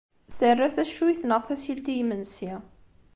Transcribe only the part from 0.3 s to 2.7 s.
Terra taccuyt neɣ tasilt i yimensi.